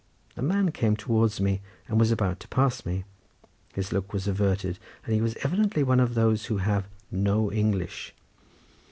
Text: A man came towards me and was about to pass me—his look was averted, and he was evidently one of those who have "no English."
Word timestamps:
A 0.35 0.41
man 0.41 0.71
came 0.71 0.95
towards 0.97 1.39
me 1.39 1.61
and 1.87 1.99
was 1.99 2.11
about 2.11 2.39
to 2.39 2.47
pass 2.47 2.87
me—his 2.87 3.93
look 3.93 4.13
was 4.13 4.27
averted, 4.27 4.79
and 5.05 5.13
he 5.13 5.21
was 5.21 5.35
evidently 5.43 5.83
one 5.83 5.99
of 5.99 6.15
those 6.15 6.45
who 6.47 6.57
have 6.57 6.87
"no 7.11 7.51
English." 7.51 8.11